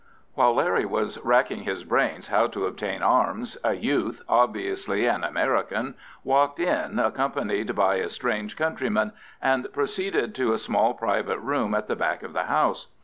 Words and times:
While 0.33 0.55
Larry 0.55 0.85
was 0.85 1.19
racking 1.19 1.61
his 1.61 1.83
brains 1.83 2.29
how 2.29 2.47
to 2.47 2.65
obtain 2.65 3.03
arms, 3.03 3.55
a 3.63 3.75
youth, 3.75 4.23
obviously 4.27 5.05
an 5.05 5.23
American, 5.23 5.93
walked 6.23 6.59
in, 6.59 6.97
accompanied 6.97 7.75
by 7.75 7.97
a 7.97 8.09
strange 8.09 8.55
countryman, 8.57 9.11
and 9.43 9.71
proceeded 9.71 10.33
to 10.33 10.53
a 10.53 10.57
small 10.57 10.95
private 10.95 11.37
room 11.37 11.75
at 11.75 11.85
the 11.87 11.95
back 11.95 12.23
of 12.23 12.33
the 12.33 12.45
house. 12.45 12.87